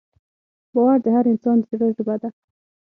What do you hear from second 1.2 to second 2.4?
انسان د زړه ژبه ده.